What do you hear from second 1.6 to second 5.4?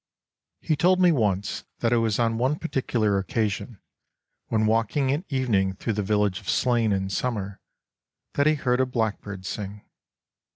that it was on one particu lar occasion, when walking at